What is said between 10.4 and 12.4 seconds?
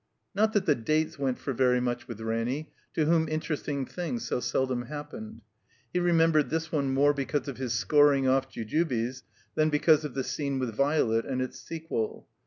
with Violet and its sequel.